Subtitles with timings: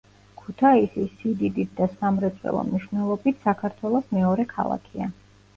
[0.37, 5.13] ქუთაისი სიდიდით და სამრეწველო მნიშვნელობით საქართველოს მეორე ქალაქია.